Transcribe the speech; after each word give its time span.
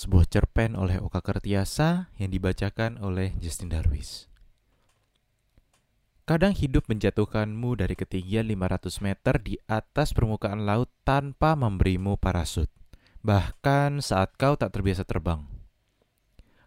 Sebuah 0.00 0.24
cerpen 0.32 0.80
oleh 0.80 0.96
Oka 0.96 1.20
Kertiasa 1.20 2.08
yang 2.16 2.32
dibacakan 2.32 3.04
oleh 3.04 3.36
Justin 3.36 3.68
Darwis. 3.68 4.32
Kadang 6.24 6.56
hidup 6.56 6.88
menjatuhkanmu 6.88 7.76
dari 7.76 7.92
ketinggian 7.92 8.48
500 8.48 9.04
meter 9.04 9.34
di 9.44 9.60
atas 9.68 10.16
permukaan 10.16 10.64
laut 10.64 10.88
tanpa 11.04 11.52
memberimu 11.52 12.16
parasut. 12.16 12.72
Bahkan 13.20 14.00
saat 14.00 14.40
kau 14.40 14.56
tak 14.56 14.72
terbiasa 14.72 15.04
terbang. 15.04 15.44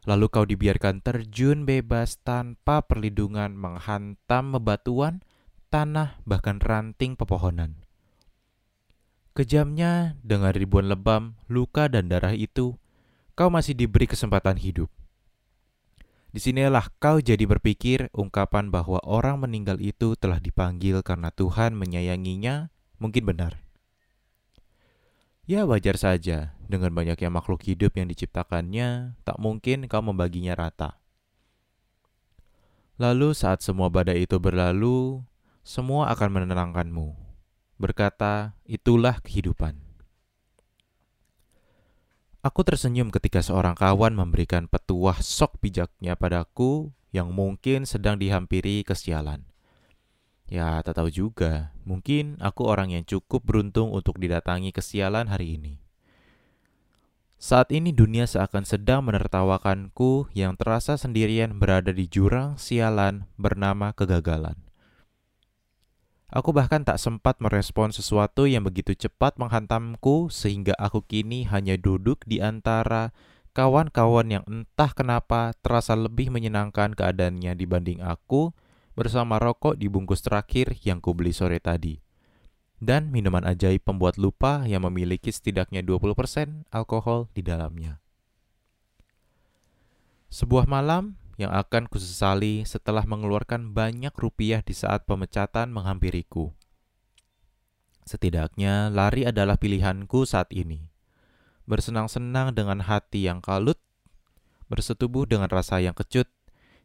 Lalu 0.05 0.29
kau 0.29 0.45
dibiarkan 0.45 1.02
terjun 1.02 1.65
bebas 1.65 2.21
tanpa 2.21 2.86
perlindungan 2.86 3.57
menghantam 3.57 4.61
bebatuan, 4.61 5.25
tanah, 5.73 6.21
bahkan 6.29 6.61
ranting 6.61 7.18
pepohonan. 7.18 7.81
Kejamnya, 9.34 10.21
dengan 10.21 10.54
ribuan 10.54 10.86
lebam, 10.86 11.34
luka 11.49 11.89
dan 11.89 12.13
darah 12.13 12.38
itu, 12.38 12.77
kau 13.33 13.49
masih 13.49 13.73
diberi 13.73 14.05
kesempatan 14.05 14.57
hidup. 14.61 14.89
Di 16.33 16.41
sinilah 16.41 16.89
kau 16.97 17.21
jadi 17.21 17.45
berpikir 17.45 18.09
ungkapan 18.09 18.73
bahwa 18.73 18.97
orang 19.05 19.45
meninggal 19.45 19.77
itu 19.77 20.17
telah 20.17 20.41
dipanggil 20.41 21.05
karena 21.05 21.29
Tuhan 21.29 21.77
menyayanginya 21.77 22.73
mungkin 22.97 23.29
benar. 23.29 23.61
Ya 25.43 25.67
wajar 25.67 25.99
saja, 25.99 26.55
dengan 26.71 26.95
banyaknya 26.95 27.27
makhluk 27.27 27.67
hidup 27.67 27.99
yang 27.99 28.07
diciptakannya, 28.07 29.19
tak 29.27 29.37
mungkin 29.43 29.91
kau 29.91 29.99
membaginya 29.99 30.55
rata. 30.55 31.03
Lalu 32.95 33.35
saat 33.35 33.59
semua 33.59 33.91
badai 33.91 34.23
itu 34.23 34.39
berlalu, 34.39 35.20
semua 35.59 36.07
akan 36.15 36.39
menenangkanmu. 36.39 37.11
Berkata, 37.75 38.55
itulah 38.63 39.20
kehidupan. 39.20 39.82
Aku 42.43 42.59
tersenyum 42.67 43.07
ketika 43.07 43.40
seorang 43.40 43.71
kawan 43.71 44.20
memberikan 44.20 44.68
petuah 44.68 45.15
sok 45.23 45.63
bijaknya 45.63 46.20
padaku 46.20 46.91
yang 47.15 47.31
mungkin 47.31 47.87
sedang 47.87 48.20
dihampiri 48.20 48.84
kesialan. 48.84 49.48
Ya, 50.51 50.84
tak 50.84 50.99
tahu 50.99 51.07
juga. 51.07 51.71
Mungkin 51.87 52.43
aku 52.43 52.68
orang 52.68 52.91
yang 52.91 53.07
cukup 53.07 53.48
beruntung 53.48 53.95
untuk 53.95 54.20
didatangi 54.20 54.76
kesialan 54.76 55.31
hari 55.31 55.55
ini. 55.55 55.79
Saat 57.40 57.71
ini 57.71 57.95
dunia 57.95 58.27
seakan 58.27 58.68
sedang 58.68 59.07
menertawakanku 59.07 60.27
yang 60.35 60.59
terasa 60.59 60.99
sendirian 60.99 61.55
berada 61.55 61.96
di 61.96 62.12
jurang 62.12 62.59
sialan 62.59 63.23
bernama 63.40 63.96
kegagalan. 63.96 64.59
Aku 66.34 66.50
bahkan 66.50 66.81
tak 66.81 66.97
sempat 66.97 67.38
merespon 67.38 67.94
sesuatu 67.94 68.50
yang 68.50 68.66
begitu 68.66 68.97
cepat 68.97 69.38
menghantamku 69.38 70.34
sehingga 70.34 70.73
aku 70.81 71.06
kini 71.06 71.45
hanya 71.45 71.78
duduk 71.78 72.25
di 72.25 72.41
antara 72.41 73.13
kawan-kawan 73.53 74.41
yang 74.41 74.44
entah 74.50 74.90
kenapa 74.97 75.53
terasa 75.62 75.94
lebih 75.94 76.34
menyenangkan 76.34 76.97
keadaannya 76.97 77.53
dibanding 77.53 78.01
aku 78.01 78.50
bersama 78.97 79.38
rokok 79.38 79.78
di 79.78 79.85
bungkus 79.85 80.25
terakhir 80.25 80.73
yang 80.81 80.97
kubeli 80.97 81.29
sore 81.29 81.62
tadi. 81.62 82.01
Dan 82.81 83.13
minuman 83.13 83.45
ajaib 83.45 83.85
pembuat 83.85 84.18
lupa 84.18 84.66
yang 84.66 84.90
memiliki 84.90 85.29
setidaknya 85.29 85.85
20% 85.85 86.66
alkohol 86.73 87.29
di 87.38 87.45
dalamnya. 87.45 88.01
Sebuah 90.34 90.66
malam 90.66 91.13
yang 91.44 91.52
akan 91.52 91.91
kusesali 91.91 92.63
setelah 92.63 93.03
mengeluarkan 93.03 93.75
banyak 93.75 94.16
rupiah 94.16 94.63
di 94.63 94.72
saat 94.72 95.03
pemecatan 95.03 95.69
menghampiriku. 95.69 96.56
Setidaknya 98.03 98.91
lari 98.91 99.24
adalah 99.24 99.56
pilihanku 99.56 100.28
saat 100.28 100.52
ini. 100.52 100.91
Bersenang-senang 101.64 102.52
dengan 102.52 102.84
hati 102.84 103.28
yang 103.28 103.40
kalut, 103.40 103.80
bersetubuh 104.68 105.24
dengan 105.24 105.47
rasa 105.47 105.80
yang 105.80 105.96
kecut, 105.96 106.28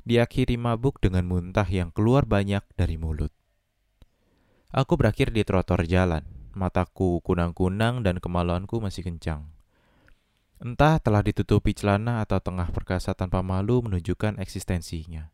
diakhiri 0.06 0.54
mabuk 0.54 1.02
dengan 1.02 1.26
muntah 1.26 1.66
yang 1.66 1.90
keluar 1.90 2.22
banyak 2.22 2.62
dari 2.78 2.94
mulut. 2.94 3.34
Aku 4.70 4.94
berakhir 4.94 5.34
di 5.34 5.42
trotoar 5.42 5.88
jalan, 5.90 6.22
mataku 6.54 7.18
kunang-kunang 7.26 8.06
dan 8.06 8.22
kemaluanku 8.22 8.78
masih 8.78 9.02
kencang. 9.02 9.57
Entah 10.58 10.98
telah 10.98 11.22
ditutupi 11.22 11.70
celana 11.70 12.18
atau 12.18 12.42
tengah 12.42 12.66
perkasa 12.74 13.14
tanpa 13.14 13.46
malu 13.46 13.78
menunjukkan 13.78 14.42
eksistensinya. 14.42 15.30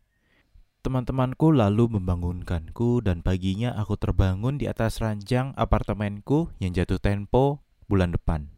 Teman-temanku 0.84 1.48
lalu 1.48 1.96
membangunkanku 1.96 3.00
dan 3.00 3.24
paginya 3.24 3.72
aku 3.72 3.96
terbangun 3.96 4.60
di 4.60 4.68
atas 4.68 5.00
ranjang 5.00 5.56
apartemenku 5.56 6.52
yang 6.60 6.76
jatuh 6.76 7.00
tempo 7.00 7.64
bulan 7.88 8.12
depan. 8.12 8.52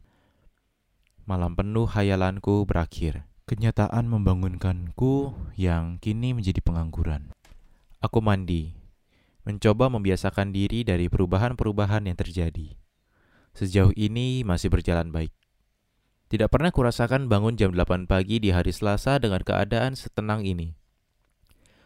Malam 1.23 1.55
penuh 1.55 1.87
hayalanku 1.87 2.67
berakhir. 2.67 3.23
Kenyataan 3.47 4.11
membangunkanku 4.11 5.31
yang 5.55 6.03
kini 6.03 6.35
menjadi 6.35 6.59
pengangguran. 6.59 7.31
Aku 8.03 8.19
mandi, 8.19 8.75
mencoba 9.47 9.87
membiasakan 9.87 10.51
diri 10.51 10.83
dari 10.83 11.07
perubahan-perubahan 11.07 12.11
yang 12.11 12.19
terjadi. 12.19 12.75
Sejauh 13.55 13.95
ini 13.95 14.43
masih 14.43 14.67
berjalan 14.67 15.15
baik. 15.15 15.31
Tidak 16.27 16.51
pernah 16.51 16.75
kurasakan 16.75 17.31
bangun 17.31 17.55
jam 17.55 17.71
8 17.71 18.03
pagi 18.03 18.43
di 18.43 18.51
hari 18.51 18.75
Selasa 18.75 19.15
dengan 19.15 19.39
keadaan 19.39 19.95
setenang 19.95 20.43
ini. 20.43 20.75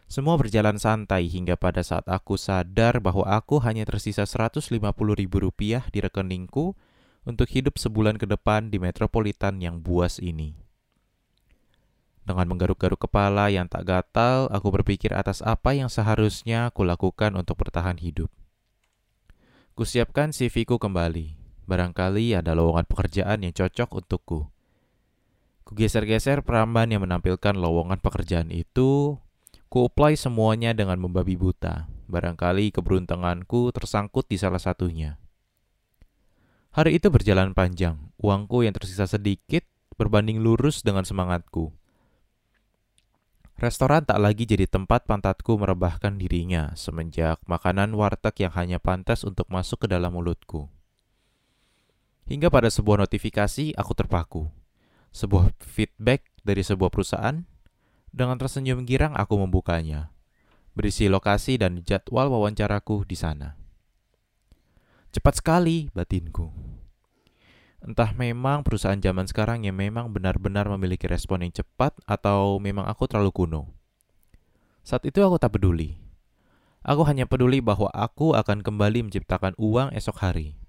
Semua 0.10 0.34
berjalan 0.34 0.82
santai 0.82 1.30
hingga 1.30 1.54
pada 1.56 1.86
saat 1.86 2.10
aku 2.10 2.42
sadar 2.42 2.98
bahwa 3.00 3.22
aku 3.30 3.62
hanya 3.62 3.86
tersisa 3.86 4.26
150 4.26 4.74
ribu 5.14 5.38
rupiah 5.40 5.86
di 5.94 6.02
rekeningku 6.02 6.74
untuk 7.22 7.48
hidup 7.54 7.78
sebulan 7.78 8.18
ke 8.18 8.26
depan 8.26 8.74
di 8.74 8.82
metropolitan 8.82 9.62
yang 9.62 9.78
buas 9.80 10.18
ini. 10.18 10.58
Dengan 12.26 12.50
menggaruk-garuk 12.50 12.98
kepala 12.98 13.54
yang 13.54 13.70
tak 13.70 13.86
gatal, 13.86 14.50
aku 14.50 14.74
berpikir 14.74 15.14
atas 15.14 15.46
apa 15.46 15.78
yang 15.78 15.90
seharusnya 15.90 16.74
aku 16.74 16.82
lakukan 16.82 17.34
untuk 17.38 17.62
bertahan 17.62 18.02
hidup. 18.02 18.34
Kusiapkan 19.78 20.34
CV-ku 20.34 20.82
kembali. 20.82 21.41
Barangkali 21.72 22.36
ada 22.36 22.52
lowongan 22.52 22.84
pekerjaan 22.84 23.48
yang 23.48 23.56
cocok 23.56 24.04
untukku. 24.04 24.52
Kugeser-geser 25.64 26.44
peramban 26.44 26.92
yang 26.92 27.08
menampilkan 27.08 27.56
lowongan 27.56 28.04
pekerjaan 28.04 28.52
itu. 28.52 29.16
Ku 29.72 29.88
apply 29.88 30.20
semuanya 30.20 30.76
dengan 30.76 31.00
membabi 31.00 31.40
buta. 31.40 31.88
Barangkali 32.12 32.76
keberuntunganku 32.76 33.72
tersangkut 33.72 34.28
di 34.28 34.36
salah 34.36 34.60
satunya. 34.60 35.16
Hari 36.76 37.00
itu 37.00 37.08
berjalan 37.08 37.56
panjang. 37.56 37.96
Uangku 38.20 38.68
yang 38.68 38.76
tersisa 38.76 39.08
sedikit 39.08 39.64
berbanding 39.96 40.44
lurus 40.44 40.84
dengan 40.84 41.08
semangatku. 41.08 41.72
Restoran 43.56 44.04
tak 44.04 44.20
lagi 44.20 44.44
jadi 44.44 44.68
tempat 44.68 45.08
pantatku 45.08 45.56
merebahkan 45.56 46.20
dirinya 46.20 46.76
semenjak 46.76 47.40
makanan 47.48 47.96
warteg 47.96 48.44
yang 48.44 48.52
hanya 48.60 48.76
pantas 48.76 49.24
untuk 49.24 49.48
masuk 49.48 49.88
ke 49.88 49.88
dalam 49.88 50.12
mulutku. 50.12 50.68
Hingga 52.32 52.48
pada 52.48 52.72
sebuah 52.72 53.04
notifikasi 53.04 53.76
aku 53.76 53.92
terpaku. 53.92 54.48
Sebuah 55.12 55.52
feedback 55.60 56.32
dari 56.48 56.64
sebuah 56.64 56.88
perusahaan. 56.88 57.44
Dengan 58.08 58.40
tersenyum 58.40 58.88
girang 58.88 59.20
aku 59.20 59.36
membukanya. 59.36 60.16
Berisi 60.72 61.12
lokasi 61.12 61.60
dan 61.60 61.84
jadwal 61.84 62.32
wawancaraku 62.32 63.04
di 63.04 63.20
sana. 63.20 63.60
Cepat 65.12 65.44
sekali 65.44 65.92
batinku. 65.92 66.56
Entah 67.84 68.16
memang 68.16 68.64
perusahaan 68.64 68.96
zaman 68.96 69.28
sekarang 69.28 69.68
yang 69.68 69.76
memang 69.76 70.16
benar-benar 70.16 70.72
memiliki 70.72 71.12
respon 71.12 71.44
yang 71.44 71.52
cepat 71.52 72.00
atau 72.08 72.64
memang 72.64 72.88
aku 72.88 73.12
terlalu 73.12 73.36
kuno. 73.36 73.76
Saat 74.88 75.04
itu 75.04 75.20
aku 75.20 75.36
tak 75.36 75.60
peduli. 75.60 76.00
Aku 76.80 77.04
hanya 77.04 77.28
peduli 77.28 77.60
bahwa 77.60 77.92
aku 77.92 78.40
akan 78.40 78.64
kembali 78.64 79.12
menciptakan 79.12 79.52
uang 79.60 79.92
esok 79.92 80.24
hari. 80.24 80.61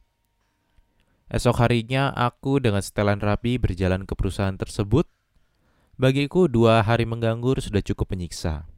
Esok 1.32 1.64
harinya 1.64 2.12
aku 2.12 2.60
dengan 2.60 2.84
setelan 2.84 3.16
rapi 3.16 3.56
berjalan 3.56 4.04
ke 4.04 4.12
perusahaan 4.12 4.52
tersebut. 4.52 5.08
Bagiku 5.96 6.44
dua 6.44 6.84
hari 6.84 7.08
mengganggur 7.08 7.56
sudah 7.56 7.80
cukup 7.80 8.12
menyiksa. 8.12 8.68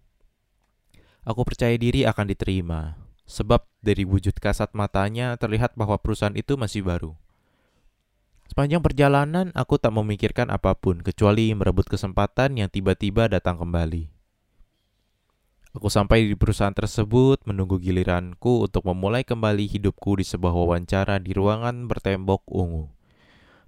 Aku 1.27 1.43
percaya 1.43 1.75
diri 1.75 2.07
akan 2.07 2.31
diterima, 2.31 2.95
sebab 3.27 3.67
dari 3.83 4.07
wujud 4.07 4.39
kasat 4.39 4.71
matanya 4.71 5.35
terlihat 5.35 5.75
bahwa 5.75 5.99
perusahaan 5.99 6.39
itu 6.39 6.55
masih 6.55 6.87
baru. 6.87 7.19
Sepanjang 8.47 8.87
perjalanan, 8.87 9.51
aku 9.59 9.75
tak 9.83 9.91
memikirkan 9.91 10.47
apa 10.47 10.79
pun 10.79 11.03
kecuali 11.03 11.51
merebut 11.59 11.91
kesempatan 11.91 12.55
yang 12.55 12.71
tiba-tiba 12.71 13.27
datang 13.27 13.59
kembali. 13.59 14.14
Aku 15.75 15.91
sampai 15.91 16.31
di 16.31 16.39
perusahaan 16.39 16.71
tersebut 16.71 17.43
menunggu 17.51 17.83
giliranku 17.83 18.71
untuk 18.71 18.87
memulai 18.87 19.27
kembali 19.27 19.67
hidupku 19.67 20.23
di 20.23 20.25
sebuah 20.25 20.55
wawancara 20.55 21.19
di 21.19 21.35
ruangan 21.35 21.91
bertembok 21.91 22.47
ungu. 22.47 22.95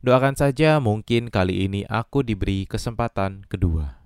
Doakan 0.06 0.38
saja 0.38 0.78
mungkin 0.78 1.34
kali 1.34 1.66
ini 1.66 1.82
aku 1.90 2.22
diberi 2.22 2.62
kesempatan 2.62 3.42
kedua. 3.50 4.05